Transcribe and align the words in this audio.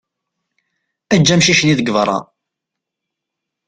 Eǧǧ 1.15 1.27
amcic-nni 1.33 1.73
deg 1.79 1.91
berra. 1.95 2.17